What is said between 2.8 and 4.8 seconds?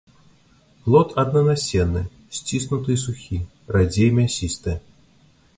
і сухі, радзей мясісты.